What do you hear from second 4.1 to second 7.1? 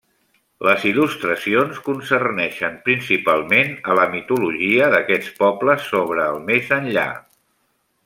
mitologia d'aquests pobles sobre el més enllà.